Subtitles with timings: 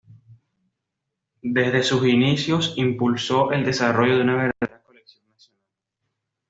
[1.43, 5.61] Desde sus inicios impulsó el desarrollo de una verdadera colección nacional.